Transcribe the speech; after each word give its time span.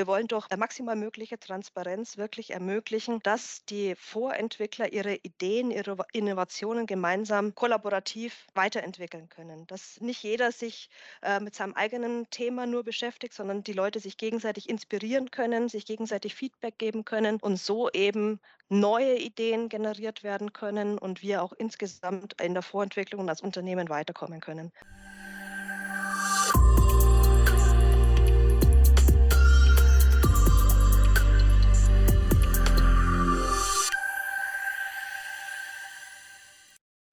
Wir 0.00 0.06
wollen 0.06 0.28
durch 0.28 0.48
maximal 0.56 0.96
mögliche 0.96 1.38
Transparenz 1.38 2.16
wirklich 2.16 2.52
ermöglichen, 2.52 3.20
dass 3.22 3.66
die 3.66 3.94
Vorentwickler 3.96 4.94
ihre 4.94 5.16
Ideen, 5.16 5.70
ihre 5.70 5.94
Innovationen 6.14 6.86
gemeinsam 6.86 7.54
kollaborativ 7.54 8.46
weiterentwickeln 8.54 9.28
können. 9.28 9.66
Dass 9.66 10.00
nicht 10.00 10.22
jeder 10.22 10.52
sich 10.52 10.88
äh, 11.20 11.38
mit 11.38 11.54
seinem 11.54 11.74
eigenen 11.74 12.30
Thema 12.30 12.64
nur 12.64 12.82
beschäftigt, 12.82 13.34
sondern 13.34 13.62
die 13.62 13.74
Leute 13.74 14.00
sich 14.00 14.16
gegenseitig 14.16 14.70
inspirieren 14.70 15.30
können, 15.30 15.68
sich 15.68 15.84
gegenseitig 15.84 16.34
Feedback 16.34 16.78
geben 16.78 17.04
können 17.04 17.36
und 17.36 17.58
so 17.58 17.90
eben 17.90 18.40
neue 18.70 19.18
Ideen 19.18 19.68
generiert 19.68 20.22
werden 20.22 20.54
können 20.54 20.96
und 20.96 21.20
wir 21.20 21.42
auch 21.42 21.52
insgesamt 21.52 22.40
in 22.40 22.54
der 22.54 22.62
Vorentwicklung 22.62 23.20
und 23.20 23.28
als 23.28 23.42
Unternehmen 23.42 23.90
weiterkommen 23.90 24.40
können. 24.40 24.72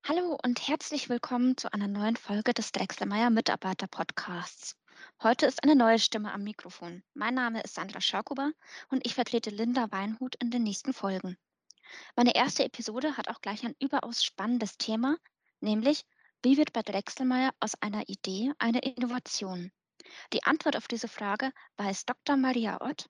Hallo 0.10 0.38
und 0.42 0.66
herzlich 0.66 1.10
willkommen 1.10 1.58
zu 1.58 1.74
einer 1.74 1.90
neuen 1.90 2.16
Folge 2.16 2.54
des 2.54 2.72
Drechselmeier 2.72 3.30
Mitarbeiter 3.30 3.88
Podcasts. 3.88 4.78
Heute 5.22 5.46
ist 5.48 5.62
eine 5.66 5.76
neue 5.76 6.00
Stimme 6.00 6.32
am 6.32 6.44
Mikrofon. 6.44 7.04
Mein 7.14 7.34
Name 7.34 7.62
ist 7.62 7.76
Sandra 7.76 8.00
Schaukuber 8.00 8.54
und 8.88 9.06
ich 9.06 9.16
vertrete 9.16 9.50
Linda 9.50 9.92
Weinhut 9.92 10.36
in 10.36 10.50
den 10.50 10.64
nächsten 10.64 10.94
Folgen. 10.94 11.38
Meine 12.16 12.34
erste 12.36 12.64
Episode 12.64 13.18
hat 13.18 13.28
auch 13.28 13.42
gleich 13.42 13.66
ein 13.66 13.76
überaus 13.82 14.24
spannendes 14.24 14.78
Thema, 14.78 15.18
nämlich 15.60 16.06
wie 16.42 16.55
wird 16.55 16.72
bei 16.72 16.84
Drechselmeier 16.84 17.52
aus 17.60 17.74
einer 17.82 18.08
Idee 18.08 18.54
eine 18.60 18.80
Innovation? 18.80 19.74
Die 20.32 20.44
Antwort 20.44 20.78
auf 20.78 20.88
diese 20.88 21.10
Frage 21.10 21.52
weiß 21.76 22.05
Dr. 22.05 22.38
Maria 22.38 22.80
Ott. 22.80 23.10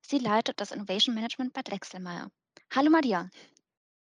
Sie 0.00 0.20
leitet 0.20 0.60
das 0.60 0.70
Innovation 0.70 1.12
Management 1.12 1.54
bei 1.54 1.62
Drechselmeier. 1.62 2.30
Hallo 2.72 2.88
Maria. 2.88 3.30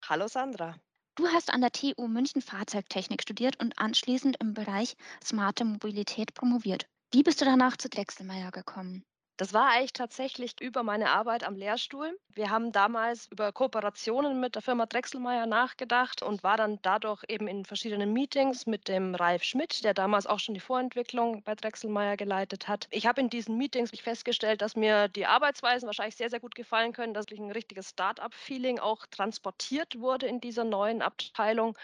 Hallo 0.07 0.29
Sandra. 0.29 0.79
Du 1.19 1.27
hast 1.27 1.51
an 1.51 1.59
der 1.59 1.73
TU 1.73 2.07
München 2.07 2.41
Fahrzeugtechnik 2.41 3.21
studiert 3.21 3.59
und 3.59 3.77
anschließend 3.77 4.37
im 4.39 4.53
Bereich 4.53 4.95
smarte 5.21 5.65
Mobilität 5.65 6.33
promoviert. 6.33 6.87
Wie 7.11 7.23
bist 7.23 7.41
du 7.41 7.45
danach 7.45 7.75
zu 7.75 7.89
Drechselmeier 7.89 8.51
gekommen? 8.51 9.03
Das 9.39 9.53
war 9.53 9.69
eigentlich 9.69 9.93
tatsächlich 9.93 10.59
über 10.59 10.83
meine 10.83 11.11
Arbeit 11.11 11.45
am 11.45 11.55
Lehrstuhl. 11.55 12.19
Wir 12.33 12.49
haben 12.49 12.73
damals 12.73 13.27
über 13.31 13.53
Kooperationen 13.53 14.41
mit 14.41 14.55
der 14.55 14.61
Firma 14.61 14.85
Drechselmeier 14.85 15.45
nachgedacht 15.45 16.21
und 16.21 16.43
war 16.43 16.57
dann 16.57 16.77
dadurch 16.81 17.23
eben 17.29 17.47
in 17.47 17.63
verschiedenen 17.63 18.11
Meetings 18.11 18.65
mit 18.65 18.89
dem 18.89 19.15
Ralf 19.15 19.43
Schmidt, 19.43 19.85
der 19.85 19.93
damals 19.93 20.27
auch 20.27 20.39
schon 20.39 20.55
die 20.55 20.59
Vorentwicklung 20.59 21.41
bei 21.43 21.55
Drechselmeier 21.55 22.17
geleitet 22.17 22.67
hat. 22.67 22.89
Ich 22.91 23.07
habe 23.07 23.21
in 23.21 23.29
diesen 23.29 23.57
Meetings 23.57 23.91
festgestellt, 24.01 24.61
dass 24.61 24.75
mir 24.75 25.07
die 25.07 25.25
Arbeitsweisen 25.25 25.87
wahrscheinlich 25.87 26.17
sehr, 26.17 26.29
sehr 26.29 26.41
gut 26.41 26.55
gefallen 26.55 26.91
können, 26.91 27.13
dass 27.13 27.27
ein 27.31 27.51
richtiges 27.51 27.91
Start-up-Feeling 27.91 28.79
auch 28.79 29.05
transportiert 29.05 30.01
wurde 30.01 30.27
in 30.27 30.41
dieser 30.41 30.65
neuen 30.65 31.01
Abteilung 31.01 31.77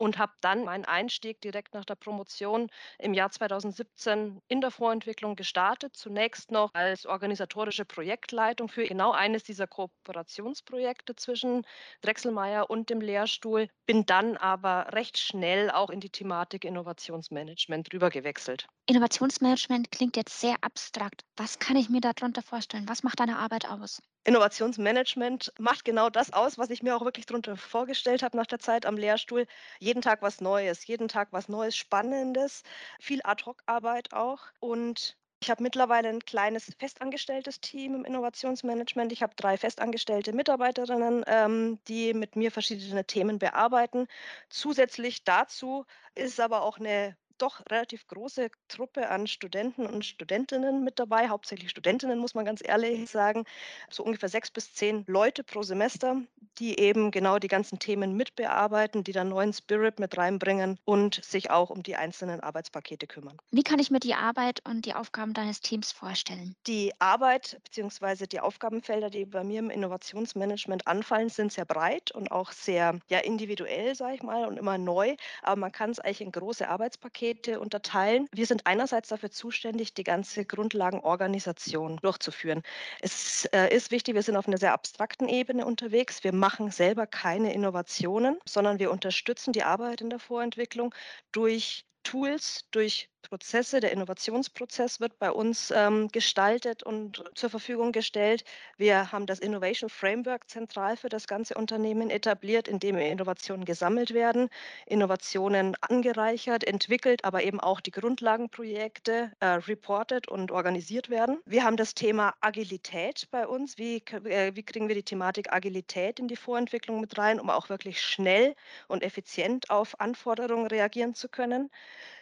und 0.00 0.16
habe 0.16 0.32
dann 0.40 0.64
meinen 0.64 0.86
Einstieg 0.86 1.42
direkt 1.42 1.74
nach 1.74 1.84
der 1.84 1.94
Promotion 1.94 2.70
im 2.98 3.12
Jahr 3.12 3.30
2017 3.30 4.40
in 4.48 4.62
der 4.62 4.70
Vorentwicklung 4.70 5.36
gestartet. 5.36 5.94
Zunächst 5.94 6.50
noch 6.50 6.72
als 6.72 7.04
organisatorische 7.04 7.84
Projektleitung 7.84 8.68
für 8.68 8.84
genau 8.84 9.12
eines 9.12 9.44
dieser 9.44 9.66
Kooperationsprojekte 9.66 11.16
zwischen 11.16 11.66
Drechselmeier 12.00 12.70
und 12.70 12.88
dem 12.88 13.02
Lehrstuhl, 13.02 13.68
bin 13.84 14.06
dann 14.06 14.38
aber 14.38 14.86
recht 14.92 15.18
schnell 15.18 15.70
auch 15.70 15.90
in 15.90 16.00
die 16.00 16.10
Thematik 16.10 16.64
Innovationsmanagement 16.64 17.92
rübergewechselt. 17.92 18.66
Innovationsmanagement 18.86 19.92
klingt 19.92 20.16
jetzt 20.16 20.40
sehr 20.40 20.56
abstrakt. 20.62 21.24
Was 21.36 21.58
kann 21.58 21.76
ich 21.76 21.90
mir 21.90 22.00
darunter 22.00 22.42
vorstellen? 22.42 22.88
Was 22.88 23.02
macht 23.02 23.20
deine 23.20 23.36
Arbeit 23.36 23.68
aus? 23.68 24.00
Innovationsmanagement 24.24 25.52
macht 25.58 25.84
genau 25.84 26.10
das 26.10 26.32
aus, 26.32 26.58
was 26.58 26.70
ich 26.70 26.82
mir 26.82 26.96
auch 26.96 27.04
wirklich 27.04 27.26
darunter 27.26 27.56
vorgestellt 27.56 28.22
habe 28.22 28.36
nach 28.36 28.46
der 28.46 28.58
Zeit 28.58 28.84
am 28.86 28.96
Lehrstuhl. 28.96 29.46
Jeden 29.78 30.02
Tag 30.02 30.22
was 30.22 30.40
Neues, 30.40 30.86
jeden 30.86 31.08
Tag 31.08 31.28
was 31.32 31.48
Neues, 31.48 31.76
Spannendes, 31.76 32.62
viel 33.00 33.20
Ad-Hoc-Arbeit 33.24 34.12
auch. 34.12 34.40
Und 34.60 35.16
ich 35.42 35.50
habe 35.50 35.62
mittlerweile 35.62 36.10
ein 36.10 36.20
kleines 36.20 36.70
festangestelltes 36.78 37.60
Team 37.62 37.94
im 37.94 38.04
Innovationsmanagement. 38.04 39.10
Ich 39.12 39.22
habe 39.22 39.34
drei 39.36 39.56
festangestellte 39.56 40.34
Mitarbeiterinnen, 40.34 41.24
ähm, 41.26 41.78
die 41.88 42.12
mit 42.12 42.36
mir 42.36 42.50
verschiedene 42.50 43.06
Themen 43.06 43.38
bearbeiten. 43.38 44.06
Zusätzlich 44.50 45.24
dazu 45.24 45.86
ist 46.14 46.40
aber 46.40 46.62
auch 46.62 46.78
eine 46.78 47.16
doch 47.40 47.60
relativ 47.70 48.06
große 48.06 48.50
Truppe 48.68 49.08
an 49.08 49.26
Studenten 49.26 49.86
und 49.86 50.04
Studentinnen 50.04 50.84
mit 50.84 50.98
dabei, 50.98 51.28
hauptsächlich 51.28 51.70
Studentinnen, 51.70 52.18
muss 52.18 52.34
man 52.34 52.44
ganz 52.44 52.62
ehrlich 52.62 53.10
sagen. 53.10 53.44
So 53.90 54.02
ungefähr 54.02 54.28
sechs 54.28 54.50
bis 54.50 54.74
zehn 54.74 55.04
Leute 55.06 55.44
pro 55.44 55.62
Semester, 55.62 56.20
die 56.58 56.78
eben 56.78 57.10
genau 57.10 57.38
die 57.38 57.48
ganzen 57.48 57.78
Themen 57.78 58.16
mitbearbeiten, 58.16 59.04
die 59.04 59.12
dann 59.12 59.28
neuen 59.28 59.52
Spirit 59.52 59.98
mit 59.98 60.16
reinbringen 60.18 60.78
und 60.84 61.24
sich 61.24 61.50
auch 61.50 61.70
um 61.70 61.82
die 61.82 61.96
einzelnen 61.96 62.40
Arbeitspakete 62.40 63.06
kümmern. 63.06 63.36
Wie 63.50 63.62
kann 63.62 63.78
ich 63.78 63.90
mir 63.90 64.00
die 64.00 64.14
Arbeit 64.14 64.60
und 64.66 64.84
die 64.86 64.94
Aufgaben 64.94 65.32
deines 65.32 65.60
Teams 65.60 65.92
vorstellen? 65.92 66.54
Die 66.66 66.92
Arbeit 66.98 67.58
bzw. 67.64 68.26
die 68.26 68.40
Aufgabenfelder, 68.40 69.10
die 69.10 69.24
bei 69.24 69.44
mir 69.44 69.60
im 69.60 69.70
Innovationsmanagement 69.70 70.86
anfallen, 70.86 71.28
sind 71.28 71.52
sehr 71.52 71.64
breit 71.64 72.10
und 72.10 72.30
auch 72.30 72.52
sehr 72.52 72.98
ja, 73.08 73.18
individuell, 73.18 73.94
sage 73.94 74.16
ich 74.16 74.22
mal, 74.22 74.46
und 74.46 74.58
immer 74.58 74.78
neu. 74.78 75.16
Aber 75.42 75.56
man 75.56 75.72
kann 75.72 75.90
es 75.90 75.98
eigentlich 75.98 76.20
in 76.20 76.32
große 76.32 76.68
Arbeitspakete 76.68 77.29
Pakete 77.30 77.60
unterteilen. 77.60 78.26
Wir 78.32 78.46
sind 78.46 78.66
einerseits 78.66 79.08
dafür 79.08 79.30
zuständig, 79.30 79.94
die 79.94 80.02
ganze 80.04 80.44
Grundlagenorganisation 80.44 81.98
durchzuführen. 81.98 82.62
Es 83.00 83.44
äh, 83.52 83.74
ist 83.74 83.92
wichtig, 83.92 84.14
wir 84.14 84.22
sind 84.22 84.36
auf 84.36 84.48
einer 84.48 84.58
sehr 84.58 84.72
abstrakten 84.72 85.28
Ebene 85.28 85.64
unterwegs. 85.64 86.24
Wir 86.24 86.34
machen 86.34 86.70
selber 86.70 87.06
keine 87.06 87.54
Innovationen, 87.54 88.38
sondern 88.46 88.80
wir 88.80 88.90
unterstützen 88.90 89.52
die 89.52 89.62
Arbeit 89.62 90.00
in 90.00 90.10
der 90.10 90.18
Vorentwicklung 90.18 90.92
durch 91.30 91.84
Tools, 92.02 92.66
durch 92.72 93.08
Prozesse, 93.22 93.80
der 93.80 93.92
Innovationsprozess 93.92 95.00
wird 95.00 95.18
bei 95.18 95.30
uns 95.30 95.72
ähm, 95.74 96.08
gestaltet 96.08 96.82
und 96.82 97.24
zur 97.34 97.50
Verfügung 97.50 97.92
gestellt. 97.92 98.44
Wir 98.76 99.12
haben 99.12 99.26
das 99.26 99.38
Innovation 99.38 99.90
Framework 99.90 100.48
zentral 100.48 100.96
für 100.96 101.08
das 101.08 101.26
ganze 101.26 101.54
Unternehmen 101.54 102.10
etabliert, 102.10 102.68
in 102.68 102.78
dem 102.78 102.96
Innovationen 102.96 103.64
gesammelt 103.64 104.14
werden, 104.14 104.48
Innovationen 104.86 105.76
angereichert, 105.80 106.64
entwickelt, 106.64 107.24
aber 107.24 107.42
eben 107.42 107.60
auch 107.60 107.80
die 107.80 107.90
Grundlagenprojekte 107.90 109.32
äh, 109.40 109.46
reported 109.46 110.28
und 110.28 110.50
organisiert 110.50 111.10
werden. 111.10 111.38
Wir 111.44 111.64
haben 111.64 111.76
das 111.76 111.94
Thema 111.94 112.34
Agilität 112.40 113.28
bei 113.30 113.46
uns. 113.46 113.78
Wie, 113.78 114.02
äh, 114.24 114.54
wie 114.54 114.62
kriegen 114.62 114.88
wir 114.88 114.94
die 114.94 115.02
Thematik 115.02 115.52
Agilität 115.52 116.18
in 116.18 116.28
die 116.28 116.36
Vorentwicklung 116.36 117.00
mit 117.00 117.16
rein, 117.18 117.40
um 117.40 117.50
auch 117.50 117.68
wirklich 117.68 118.00
schnell 118.02 118.54
und 118.88 119.02
effizient 119.02 119.70
auf 119.70 120.00
Anforderungen 120.00 120.66
reagieren 120.66 121.14
zu 121.14 121.28
können? 121.28 121.70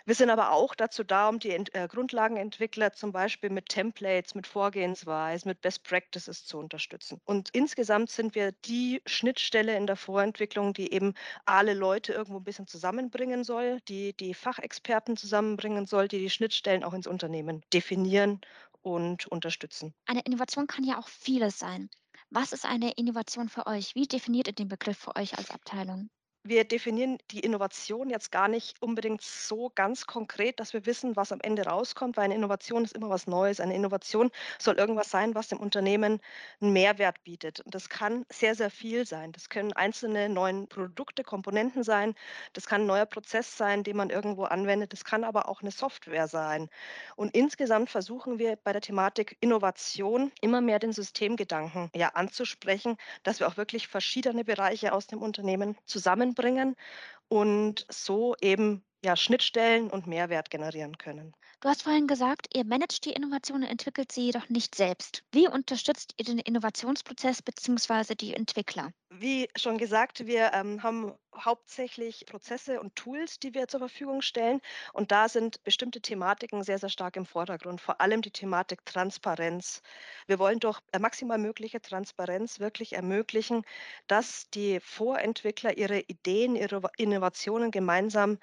Wir 0.08 0.14
sind 0.14 0.30
aber 0.30 0.52
auch 0.52 0.74
dazu 0.88 1.04
da, 1.04 1.28
um 1.28 1.38
die 1.38 1.50
äh, 1.50 1.86
Grundlagenentwickler 1.86 2.92
zum 2.92 3.12
Beispiel 3.12 3.50
mit 3.50 3.68
Templates, 3.68 4.34
mit 4.34 4.46
Vorgehensweisen, 4.46 5.50
mit 5.50 5.60
Best 5.60 5.84
Practices 5.84 6.46
zu 6.46 6.58
unterstützen. 6.58 7.20
Und 7.26 7.50
insgesamt 7.52 8.10
sind 8.10 8.34
wir 8.34 8.52
die 8.64 9.02
Schnittstelle 9.04 9.76
in 9.76 9.86
der 9.86 9.96
Vorentwicklung, 9.96 10.72
die 10.72 10.90
eben 10.92 11.12
alle 11.44 11.74
Leute 11.74 12.14
irgendwo 12.14 12.38
ein 12.38 12.44
bisschen 12.44 12.66
zusammenbringen 12.66 13.44
soll, 13.44 13.80
die 13.88 14.14
die 14.14 14.32
Fachexperten 14.32 15.18
zusammenbringen 15.18 15.84
soll, 15.84 16.08
die 16.08 16.20
die 16.20 16.30
Schnittstellen 16.30 16.84
auch 16.84 16.94
ins 16.94 17.06
Unternehmen 17.06 17.62
definieren 17.72 18.40
und 18.80 19.26
unterstützen. 19.26 19.94
Eine 20.06 20.22
Innovation 20.22 20.66
kann 20.66 20.84
ja 20.84 20.98
auch 20.98 21.08
vieles 21.08 21.58
sein. 21.58 21.90
Was 22.30 22.52
ist 22.52 22.64
eine 22.64 22.92
Innovation 22.92 23.50
für 23.50 23.66
euch? 23.66 23.94
Wie 23.94 24.06
definiert 24.06 24.48
ihr 24.48 24.54
den 24.54 24.68
Begriff 24.68 24.98
für 24.98 25.16
euch 25.16 25.36
als 25.36 25.50
Abteilung? 25.50 26.08
Wir 26.44 26.64
definieren 26.64 27.18
die 27.30 27.40
Innovation 27.40 28.10
jetzt 28.10 28.32
gar 28.32 28.48
nicht 28.48 28.80
unbedingt 28.80 29.22
so 29.22 29.70
ganz 29.74 30.06
konkret, 30.06 30.60
dass 30.60 30.72
wir 30.72 30.86
wissen, 30.86 31.16
was 31.16 31.32
am 31.32 31.40
Ende 31.42 31.64
rauskommt, 31.66 32.16
weil 32.16 32.24
eine 32.24 32.34
Innovation 32.34 32.84
ist 32.84 32.94
immer 32.94 33.10
was 33.10 33.26
Neues. 33.26 33.60
Eine 33.60 33.74
Innovation 33.74 34.30
soll 34.58 34.76
irgendwas 34.76 35.10
sein, 35.10 35.34
was 35.34 35.48
dem 35.48 35.58
Unternehmen 35.58 36.20
einen 36.60 36.72
Mehrwert 36.72 37.22
bietet. 37.24 37.60
Und 37.60 37.74
das 37.74 37.88
kann 37.88 38.24
sehr, 38.30 38.54
sehr 38.54 38.70
viel 38.70 39.06
sein. 39.06 39.32
Das 39.32 39.48
können 39.48 39.72
einzelne 39.72 40.28
neue 40.28 40.66
Produkte, 40.66 41.24
Komponenten 41.24 41.82
sein. 41.82 42.14
Das 42.52 42.66
kann 42.66 42.82
ein 42.82 42.86
neuer 42.86 43.06
Prozess 43.06 43.56
sein, 43.56 43.82
den 43.82 43.96
man 43.96 44.10
irgendwo 44.10 44.44
anwendet. 44.44 44.92
Das 44.92 45.04
kann 45.04 45.24
aber 45.24 45.48
auch 45.48 45.60
eine 45.60 45.70
Software 45.70 46.28
sein. 46.28 46.68
Und 47.16 47.34
insgesamt 47.34 47.90
versuchen 47.90 48.38
wir 48.38 48.56
bei 48.56 48.72
der 48.72 48.80
Thematik 48.80 49.36
Innovation 49.40 50.32
immer 50.40 50.60
mehr 50.60 50.78
den 50.78 50.92
Systemgedanken 50.92 51.90
ja, 51.94 52.08
anzusprechen, 52.10 52.96
dass 53.22 53.40
wir 53.40 53.48
auch 53.48 53.56
wirklich 53.56 53.88
verschiedene 53.88 54.44
Bereiche 54.44 54.92
aus 54.92 55.06
dem 55.06 55.20
Unternehmen 55.20 55.76
zusammen 55.84 56.27
bringen 56.34 56.76
und 57.28 57.86
so 57.90 58.34
eben 58.40 58.84
ja, 59.04 59.16
Schnittstellen 59.16 59.90
und 59.90 60.06
Mehrwert 60.06 60.50
generieren 60.50 60.98
können. 60.98 61.32
Du 61.60 61.68
hast 61.68 61.82
vorhin 61.82 62.06
gesagt, 62.06 62.48
ihr 62.54 62.64
managt 62.64 63.04
die 63.04 63.12
Innovation 63.12 63.62
und 63.62 63.68
entwickelt 63.68 64.12
sie 64.12 64.26
jedoch 64.26 64.48
nicht 64.48 64.74
selbst. 64.74 65.24
Wie 65.32 65.48
unterstützt 65.48 66.14
ihr 66.16 66.24
den 66.24 66.38
Innovationsprozess 66.38 67.42
bzw. 67.42 68.14
die 68.14 68.34
Entwickler? 68.34 68.90
Wie 69.10 69.48
schon 69.56 69.78
gesagt, 69.78 70.26
wir 70.26 70.52
ähm, 70.54 70.82
haben 70.82 71.14
hauptsächlich 71.44 72.26
Prozesse 72.26 72.80
und 72.80 72.94
Tools, 72.96 73.38
die 73.38 73.54
wir 73.54 73.68
zur 73.68 73.80
Verfügung 73.80 74.22
stellen. 74.22 74.60
Und 74.92 75.12
da 75.12 75.28
sind 75.28 75.62
bestimmte 75.64 76.00
Thematiken 76.00 76.62
sehr, 76.62 76.78
sehr 76.78 76.88
stark 76.88 77.16
im 77.16 77.26
Vordergrund, 77.26 77.80
vor 77.80 78.00
allem 78.00 78.22
die 78.22 78.30
Thematik 78.30 78.84
Transparenz. 78.84 79.82
Wir 80.26 80.38
wollen 80.38 80.60
durch 80.60 80.80
äh, 80.92 80.98
maximal 80.98 81.38
mögliche 81.38 81.80
Transparenz 81.80 82.60
wirklich 82.60 82.94
ermöglichen, 82.94 83.62
dass 84.06 84.50
die 84.50 84.80
Vorentwickler 84.80 85.76
ihre 85.76 86.00
Ideen, 86.00 86.56
ihre 86.56 86.82
Innovationen 86.96 87.70
gemeinsam 87.70 88.38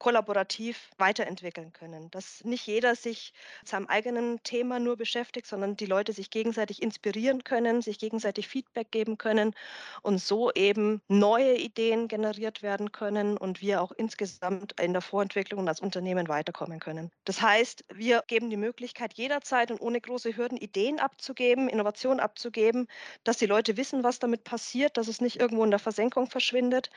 kollaborativ 0.00 0.90
weiterentwickeln 0.96 1.72
können. 1.72 2.10
Dass 2.10 2.42
nicht 2.42 2.66
jeder 2.66 2.96
sich 2.96 3.32
mit 3.60 3.68
seinem 3.68 3.86
eigenen 3.86 4.42
Thema 4.42 4.80
nur 4.80 4.96
beschäftigt, 4.96 5.46
sondern 5.46 5.76
die 5.76 5.86
Leute 5.86 6.12
sich 6.12 6.30
gegenseitig 6.30 6.82
inspirieren 6.82 7.44
können, 7.44 7.82
sich 7.82 7.98
gegenseitig 7.98 8.48
Feedback 8.48 8.90
geben 8.90 9.18
können 9.18 9.54
und 10.02 10.18
so 10.18 10.50
eben 10.52 11.02
neue 11.08 11.54
Ideen 11.54 12.08
generiert 12.40 12.62
werden 12.62 12.90
können 12.90 13.36
und 13.36 13.60
wir 13.60 13.82
auch 13.82 13.92
insgesamt 13.92 14.80
in 14.80 14.92
der 14.92 15.02
Vorentwicklung 15.02 15.60
und 15.60 15.68
als 15.68 15.80
Unternehmen 15.80 16.28
weiterkommen 16.28 16.80
können. 16.80 17.10
Das 17.24 17.42
heißt, 17.42 17.84
wir 17.92 18.22
geben 18.26 18.48
die 18.48 18.56
Möglichkeit, 18.56 19.12
jederzeit 19.14 19.70
und 19.70 19.80
ohne 19.80 20.00
große 20.00 20.36
Hürden 20.36 20.56
Ideen 20.56 21.00
abzugeben, 21.00 21.68
Innovationen 21.68 22.18
abzugeben, 22.18 22.86
dass 23.24 23.36
die 23.36 23.46
Leute 23.46 23.76
wissen, 23.76 24.02
was 24.04 24.20
damit 24.20 24.44
passiert, 24.44 24.96
dass 24.96 25.08
es 25.08 25.20
nicht 25.20 25.38
irgendwo 25.38 25.64
in 25.64 25.70
der 25.70 25.78
Versenkung 25.78 26.28
verschwindet 26.28 26.90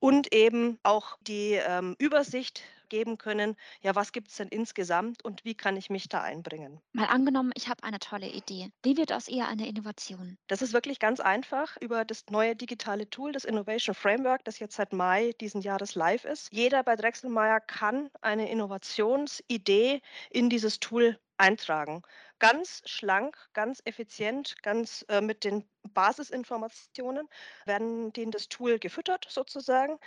und 0.00 0.34
eben 0.34 0.78
auch 0.82 1.16
die 1.22 1.52
ähm, 1.52 1.94
Übersicht 1.98 2.62
geben 2.90 3.16
können, 3.16 3.56
ja, 3.80 3.94
was 3.94 4.12
gibt 4.12 4.28
es 4.28 4.36
denn 4.36 4.48
insgesamt 4.48 5.24
und 5.24 5.44
wie 5.44 5.54
kann 5.54 5.76
ich 5.76 5.88
mich 5.88 6.08
da 6.08 6.22
einbringen? 6.22 6.80
Mal 6.92 7.06
angenommen, 7.06 7.52
ich 7.54 7.68
habe 7.68 7.82
eine 7.84 7.98
tolle 7.98 8.28
Idee. 8.28 8.70
Wie 8.82 8.96
wird 8.98 9.12
aus 9.12 9.28
ihr 9.28 9.48
eine 9.48 9.66
Innovation? 9.66 10.36
Das 10.48 10.60
ist 10.60 10.74
wirklich 10.74 10.98
ganz 10.98 11.20
einfach 11.20 11.76
über 11.80 12.04
das 12.04 12.24
neue 12.28 12.54
digitale 12.54 13.08
Tool, 13.08 13.32
das 13.32 13.44
Innovation 13.44 13.94
Framework, 13.94 14.44
das 14.44 14.58
jetzt 14.58 14.76
seit 14.76 14.92
Mai 14.92 15.32
diesen 15.40 15.62
Jahres 15.62 15.94
live 15.94 16.24
ist. 16.24 16.48
Jeder 16.52 16.82
bei 16.82 16.96
Drechselmeier 16.96 17.60
kann 17.60 18.10
eine 18.20 18.50
Innovationsidee 18.50 20.02
in 20.30 20.50
dieses 20.50 20.80
Tool 20.80 21.18
eintragen. 21.38 22.02
Ganz 22.40 22.82
schlank, 22.86 23.36
ganz 23.52 23.82
effizient, 23.84 24.56
ganz 24.62 25.04
äh, 25.08 25.20
mit 25.20 25.44
den 25.44 25.68
Basisinformationen 25.84 27.28
werden 27.66 28.10
in 28.12 28.30
das 28.32 28.48
Tool 28.48 28.78
gefüttert 28.80 29.26
sozusagen. 29.28 29.98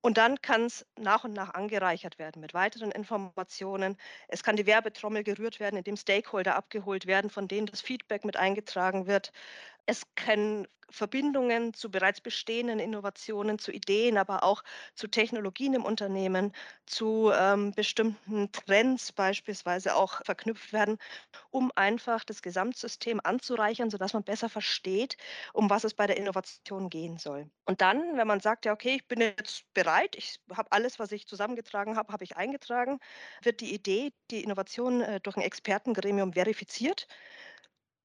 Und 0.00 0.18
dann 0.18 0.40
kann 0.42 0.66
es 0.66 0.86
nach 0.96 1.24
und 1.24 1.32
nach 1.32 1.54
angereichert 1.54 2.18
werden 2.18 2.40
mit 2.40 2.54
weiteren 2.54 2.92
Informationen. 2.92 3.96
Es 4.28 4.44
kann 4.44 4.56
die 4.56 4.66
Werbetrommel 4.66 5.24
gerührt 5.24 5.60
werden, 5.60 5.76
indem 5.76 5.96
Stakeholder 5.96 6.56
abgeholt 6.56 7.06
werden, 7.06 7.30
von 7.30 7.48
denen 7.48 7.66
das 7.66 7.80
Feedback 7.80 8.24
mit 8.24 8.36
eingetragen 8.36 9.06
wird. 9.08 9.32
Es 9.90 10.02
können 10.16 10.66
Verbindungen 10.90 11.72
zu 11.74 11.90
bereits 11.90 12.20
bestehenden 12.20 12.78
Innovationen, 12.78 13.58
zu 13.58 13.72
Ideen, 13.72 14.18
aber 14.18 14.42
auch 14.42 14.62
zu 14.94 15.08
Technologien 15.08 15.72
im 15.74 15.84
Unternehmen, 15.84 16.52
zu 16.86 17.30
ähm, 17.34 17.72
bestimmten 17.72 18.52
Trends 18.52 19.12
beispielsweise 19.12 19.96
auch 19.96 20.20
verknüpft 20.26 20.72
werden, 20.74 20.98
um 21.50 21.72
einfach 21.76 22.24
das 22.24 22.42
Gesamtsystem 22.42 23.20
anzureichern, 23.24 23.90
sodass 23.90 24.12
man 24.12 24.24
besser 24.24 24.50
versteht, 24.50 25.16
um 25.54 25.70
was 25.70 25.84
es 25.84 25.94
bei 25.94 26.06
der 26.06 26.18
Innovation 26.18 26.90
gehen 26.90 27.18
soll. 27.18 27.50
Und 27.64 27.80
dann, 27.80 28.18
wenn 28.18 28.28
man 28.28 28.40
sagt, 28.40 28.66
ja, 28.66 28.72
okay, 28.74 28.96
ich 28.96 29.08
bin 29.08 29.22
jetzt 29.22 29.64
bereit, 29.74 30.16
ich 30.16 30.40
habe 30.54 30.72
alles, 30.72 30.98
was 30.98 31.12
ich 31.12 31.26
zusammengetragen 31.26 31.96
habe, 31.96 32.12
habe 32.12 32.24
ich 32.24 32.36
eingetragen, 32.36 32.98
wird 33.42 33.62
die 33.62 33.74
Idee, 33.74 34.12
die 34.30 34.44
Innovation 34.44 35.00
äh, 35.02 35.20
durch 35.22 35.36
ein 35.38 35.42
Expertengremium 35.44 36.34
verifiziert. 36.34 37.06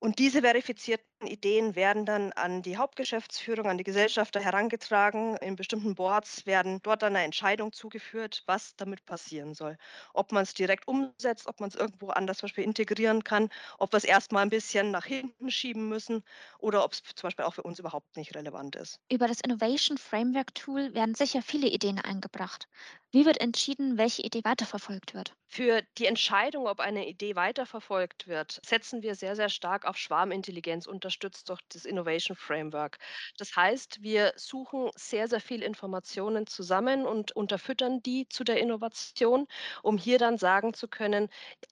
Und 0.03 0.19
diese 0.19 0.41
verifizierten 0.41 1.25
Ideen 1.25 1.75
werden 1.75 2.05
dann 2.05 2.31
an 2.33 2.61
die 2.61 2.75
Hauptgeschäftsführung, 2.77 3.67
an 3.67 3.77
die 3.77 3.83
Gesellschafter 3.85 4.39
herangetragen. 4.41 5.35
In 5.37 5.55
bestimmten 5.55 5.95
Boards 5.95 6.45
werden 6.45 6.79
dort 6.83 7.01
dann 7.01 7.15
eine 7.15 7.23
Entscheidung 7.25 7.71
zugeführt, 7.71 8.43
was 8.45 8.75
damit 8.75 9.05
passieren 9.05 9.53
soll. 9.55 9.77
Ob 10.13 10.31
man 10.33 10.43
es 10.43 10.53
direkt 10.53 10.87
umsetzt, 10.89 11.47
ob 11.47 11.59
man 11.61 11.69
es 11.69 11.75
irgendwo 11.75 12.09
anders 12.09 12.37
zum 12.39 12.47
Beispiel 12.47 12.65
integrieren 12.65 13.23
kann, 13.23 13.49
ob 13.79 13.93
wir 13.93 13.97
es 13.97 14.03
erstmal 14.03 14.43
ein 14.43 14.49
bisschen 14.49 14.91
nach 14.91 15.05
hinten 15.05 15.49
schieben 15.49 15.87
müssen 15.87 16.23
oder 16.59 16.83
ob 16.83 16.91
es 16.93 17.01
zum 17.01 17.27
Beispiel 17.27 17.45
auch 17.45 17.53
für 17.55 17.63
uns 17.63 17.79
überhaupt 17.79 18.15
nicht 18.17 18.35
relevant 18.35 18.75
ist. 18.75 18.99
Über 19.09 19.27
das 19.29 19.39
Innovation 19.39 19.97
Framework 19.97 20.53
Tool 20.55 20.93
werden 20.93 21.15
sicher 21.15 21.41
viele 21.41 21.67
Ideen 21.69 21.99
eingebracht. 21.99 22.67
Wie 23.13 23.25
wird 23.25 23.39
entschieden, 23.39 23.97
welche 23.97 24.23
Idee 24.23 24.41
weiterverfolgt 24.43 25.13
wird? 25.13 25.37
Für 25.47 25.83
die 25.99 26.07
Entscheidung, 26.07 26.65
ob 26.67 26.79
eine 26.79 27.07
Idee 27.07 27.35
weiterverfolgt 27.35 28.27
wird, 28.27 28.59
setzen 28.65 29.03
wir 29.03 29.13
sehr, 29.15 29.35
sehr 29.35 29.49
stark 29.49 29.85
auf 29.85 29.97
Schwarmintelligenz, 29.97 30.87
unterstützt 30.87 31.47
durch 31.49 31.61
das 31.69 31.85
Innovation 31.85 32.35
Framework. 32.35 32.97
Das 33.37 33.55
heißt, 33.55 34.01
wir 34.01 34.33
suchen 34.35 34.89
sehr, 34.95 35.27
sehr 35.27 35.39
viel 35.41 35.61
Informationen 35.61 36.47
zusammen 36.47 37.05
und 37.05 37.33
unterfüttern 37.35 38.01
die 38.01 38.27
zu 38.29 38.43
der 38.43 38.59
Innovation, 38.59 39.45
um 39.83 39.97
hier 39.99 40.17
dann 40.17 40.37
sagen 40.39 40.73
zu 40.73 40.87
können, 40.87 41.29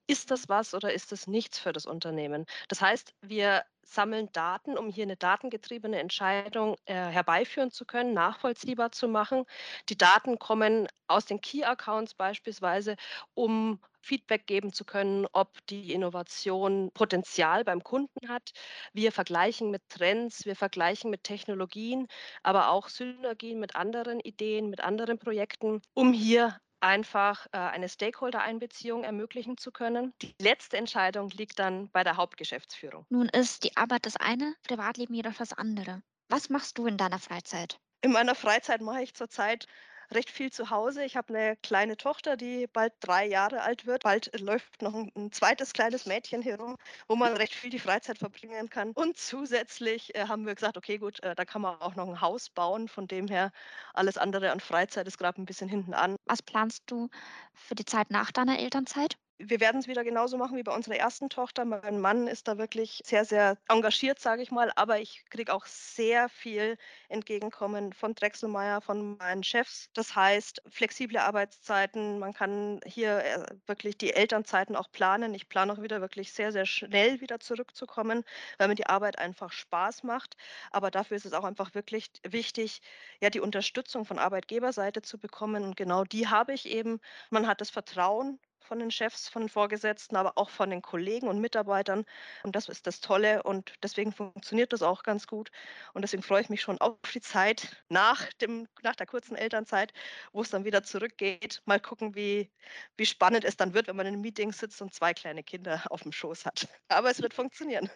ist 0.07 0.29
das 0.31 0.47
was 0.47 0.73
oder 0.75 0.93
ist 0.93 1.11
das 1.11 1.25
nichts 1.27 1.57
für 1.59 1.73
das 1.73 1.85
Unternehmen? 1.87 2.45
Das 2.67 2.81
heißt, 2.81 3.15
wir 3.21 3.63
sammeln 3.83 4.31
Daten, 4.31 4.77
um 4.77 4.89
hier 4.89 5.03
eine 5.03 5.17
datengetriebene 5.17 5.99
Entscheidung 5.99 6.75
äh, 6.85 6.93
herbeiführen 6.93 7.71
zu 7.71 7.85
können, 7.85 8.13
nachvollziehbar 8.13 8.91
zu 8.91 9.07
machen. 9.07 9.45
Die 9.89 9.97
Daten 9.97 10.39
kommen 10.39 10.87
aus 11.07 11.25
den 11.25 11.41
Key 11.41 11.63
Accounts 11.63 12.13
beispielsweise, 12.13 12.95
um 13.33 13.79
Feedback 14.01 14.47
geben 14.47 14.73
zu 14.73 14.83
können, 14.85 15.27
ob 15.31 15.65
die 15.67 15.93
Innovation 15.93 16.91
Potenzial 16.93 17.63
beim 17.63 17.83
Kunden 17.83 18.29
hat. 18.29 18.51
Wir 18.93 19.11
vergleichen 19.11 19.71
mit 19.71 19.87
Trends, 19.89 20.45
wir 20.45 20.55
vergleichen 20.55 21.11
mit 21.11 21.23
Technologien, 21.23 22.07
aber 22.43 22.69
auch 22.69 22.89
Synergien 22.89 23.59
mit 23.59 23.75
anderen 23.75 24.19
Ideen, 24.19 24.69
mit 24.69 24.81
anderen 24.81 25.19
Projekten, 25.19 25.81
um 25.93 26.13
hier 26.13 26.57
einfach 26.81 27.47
äh, 27.51 27.57
eine 27.57 27.89
Stakeholder-Einbeziehung 27.89 29.03
ermöglichen 29.03 29.57
zu 29.57 29.71
können. 29.71 30.13
Die 30.21 30.35
letzte 30.39 30.77
Entscheidung 30.77 31.29
liegt 31.29 31.59
dann 31.59 31.89
bei 31.91 32.03
der 32.03 32.17
Hauptgeschäftsführung. 32.17 33.05
Nun 33.09 33.29
ist 33.29 33.63
die 33.63 33.77
Arbeit 33.77 34.05
das 34.05 34.17
eine, 34.17 34.55
Privatleben 34.63 35.13
jedoch 35.13 35.33
das 35.33 35.53
andere. 35.53 36.01
Was 36.29 36.49
machst 36.49 36.77
du 36.77 36.87
in 36.87 36.97
deiner 36.97 37.19
Freizeit? 37.19 37.79
In 38.01 38.11
meiner 38.11 38.35
Freizeit 38.35 38.81
mache 38.81 39.03
ich 39.03 39.13
zurzeit 39.13 39.67
recht 40.11 40.29
viel 40.29 40.51
zu 40.51 40.69
Hause. 40.69 41.03
Ich 41.03 41.15
habe 41.17 41.33
eine 41.33 41.55
kleine 41.57 41.97
Tochter, 41.97 42.37
die 42.37 42.67
bald 42.67 42.93
drei 42.99 43.25
Jahre 43.27 43.61
alt 43.61 43.85
wird. 43.85 44.03
Bald 44.03 44.39
läuft 44.39 44.81
noch 44.81 44.93
ein 44.93 45.11
'n 45.15 45.31
zweites 45.31 45.73
kleines 45.73 46.05
Mädchen 46.05 46.41
herum, 46.41 46.75
wo 47.07 47.15
man 47.15 47.33
recht 47.35 47.53
viel 47.55 47.69
die 47.69 47.79
Freizeit 47.79 48.17
verbringen 48.17 48.69
kann. 48.69 48.91
Und 48.91 49.17
zusätzlich, 49.17 50.13
äh, 50.15 50.27
haben 50.27 50.45
wir 50.45 50.55
gesagt: 50.55 50.77
„Okay, 50.77 50.97
gut, 50.97 51.21
äh, 51.23 51.35
da 51.35 51.45
kann 51.45 51.61
man 51.61 51.79
auch 51.81 51.95
noch 51.95 52.07
ein 52.07 52.21
Haus 52.21 52.49
bauen.“ 52.49 52.87
Von 52.87 53.07
dem 53.07 53.27
her, 53.27 53.51
alles 53.93 54.17
andere 54.17 54.51
an 54.51 54.59
Freizeit 54.59 55.07
ist 55.07 55.17
gerade 55.17 55.41
ein 55.41 55.45
bisschen 55.45 55.69
hinten 55.69 55.93
an. 55.93 56.15
Was 56.25 56.41
planst 56.41 56.83
du 56.87 57.09
für 57.53 57.75
die 57.75 57.85
Zeit 57.85 58.09
nach 58.11 58.31
deiner 58.31 58.59
Elternzeit? 58.59 59.17
Wir 59.43 59.59
werden 59.59 59.79
es 59.79 59.87
wieder 59.87 60.03
genauso 60.03 60.37
machen 60.37 60.55
wie 60.57 60.63
bei 60.63 60.73
unserer 60.73 60.95
ersten 60.95 61.29
Tochter. 61.29 61.65
Mein 61.65 61.99
Mann 61.99 62.27
ist 62.27 62.47
da 62.47 62.57
wirklich 62.57 63.01
sehr, 63.05 63.25
sehr 63.25 63.57
engagiert, 63.67 64.19
sage 64.19 64.41
ich 64.43 64.51
mal, 64.51 64.71
aber 64.75 64.99
ich 64.99 65.25
kriege 65.29 65.53
auch 65.53 65.65
sehr 65.65 66.29
viel 66.29 66.77
Entgegenkommen 67.09 67.93
von 67.93 68.13
Drechselmeier, 68.13 68.81
von 68.81 69.17
meinen 69.17 69.43
Chefs. 69.43 69.89
Das 69.93 70.15
heißt, 70.15 70.61
flexible 70.69 71.17
Arbeitszeiten, 71.17 72.19
man 72.19 72.33
kann 72.33 72.79
hier, 72.85 73.19
äh, 73.23 73.45
wirklich 73.65 73.97
die 73.97 74.13
Elternzeiten 74.13 74.75
auch 74.75 74.91
planen. 74.91 75.33
Ich 75.33 75.49
plane 75.49 75.73
auch 75.73 75.81
wieder 75.81 76.01
wirklich 76.01 76.33
sehr, 76.33 76.51
sehr 76.51 76.65
schnell 76.65 77.19
wieder 77.21 77.39
zurückzukommen, 77.39 78.23
weil 78.57 78.67
mir 78.67 78.75
die 78.75 78.87
Arbeit 78.87 79.17
einfach 79.17 79.51
Spaß 79.51 80.03
macht. 80.03 80.37
Aber 80.71 80.91
dafür 80.91 81.17
ist 81.17 81.25
es 81.25 81.33
auch 81.33 81.43
einfach 81.45 81.73
wirklich 81.73 82.11
wichtig, 82.23 82.81
ja, 83.21 83.29
die 83.29 83.39
Unterstützung 83.39 84.05
von 84.05 84.19
Arbeitgeberseite 84.19 85.01
zu 85.01 85.17
bekommen 85.17 85.63
und 85.63 85.75
genau 85.75 86.03
die 86.03 86.27
habe 86.27 86.53
ich 86.53 86.67
eben. 86.67 86.99
Man 87.29 87.47
hat 87.47 87.61
das 87.61 87.69
Vertrauen 87.69 88.39
von 88.63 88.79
den 88.79 88.91
Chefs, 88.91 89.27
von 89.29 89.43
den 89.43 89.49
Vorgesetzten, 89.49 90.15
aber 90.15 90.37
auch 90.37 90.49
von 90.49 90.69
den 90.69 90.81
Kollegen 90.81 91.27
und 91.27 91.39
Mitarbeitern. 91.39 92.05
Und 92.43 92.55
das 92.55 92.69
ist 92.69 92.87
das 92.87 92.99
Tolle 93.01 93.43
und 93.43 93.73
deswegen 93.83 94.11
funktioniert 94.13 94.73
das 94.73 94.81
auch 94.81 95.03
ganz 95.03 95.27
gut. 95.27 95.49
Und 95.93 96.01
deswegen 96.03 96.23
freue 96.23 96.41
ich 96.41 96.49
mich 96.49 96.61
schon 96.61 96.79
auf 96.79 96.97
die 97.13 97.21
Zeit 97.21 97.83
nach 97.89 98.31
dem 98.33 98.67
nach 98.83 98.95
der 98.95 99.07
kurzen 99.07 99.35
Elternzeit, 99.35 99.93
wo 100.33 100.41
es 100.41 100.49
dann 100.49 100.65
wieder 100.65 100.83
zurückgeht. 100.83 101.61
Mal 101.65 101.79
gucken, 101.79 102.15
wie 102.15 102.51
wie 102.97 103.05
spannend 103.05 103.43
es 103.45 103.57
dann 103.57 103.73
wird, 103.73 103.87
wenn 103.87 103.95
man 103.95 104.05
in 104.07 104.13
'nem 104.15 104.21
Meeting 104.21 104.51
sitzt 104.51 104.81
und 104.81 104.93
2 104.93 105.13
kleine 105.13 105.43
Kinder 105.43 105.83
auf 105.89 106.01
dem 106.03 106.11
Schoß 106.11 106.45
hat. 106.45 106.67
Aber 106.89 107.09
es 107.11 107.21
wird 107.21 107.33
funktionieren. 107.33 107.89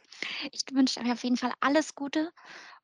Ich 0.51 0.63
wünsche 0.71 0.99
dir 1.03 1.11
auf 1.13 1.23
jeden 1.23 1.37
Fall 1.37 1.53
alles 1.59 1.95
Gute 1.95 2.31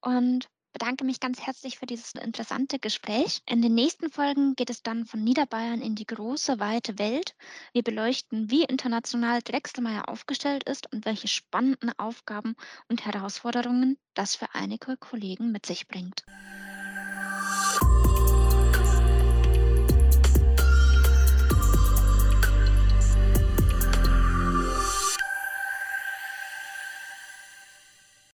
und 0.02 0.48
bedanke 0.72 1.04
mich 1.04 1.20
ganz 1.20 1.42
herzlich 1.42 1.78
für 1.80 1.86
dieses 1.86 2.14
interessante 2.14 2.80
Gespräch. 2.80 3.42
In 3.46 3.62
den 3.62 3.76
nächsten 3.76 4.12
Folgen 4.12 4.56
geht 4.56 4.70
es 4.70 4.84
dann 4.84 5.06
von 5.06 5.24
Niederbayern 5.24 5.82
in 5.82 5.96
die 5.96 6.06
große, 6.06 6.60
weite 6.60 6.98
Welt. 7.00 7.36
Wir 7.74 7.84
beleuchten, 7.84 8.50
wie 8.50 8.64
international 8.64 9.42
Drechselmeier 9.42 10.10
aufgestellt 10.10 10.64
ist 10.64 10.92
und 10.92 11.06
welche 11.06 11.28
spannenden 11.28 11.92
Aufgaben 11.98 12.56
und 12.88 13.06
Herausforderungen 13.06 13.98
das 14.14 14.36
für 14.36 14.54
einige 14.54 14.98
Kollegen 14.98 15.52
mit 15.52 15.66
sich 15.66 15.88
bringt. 15.88 16.24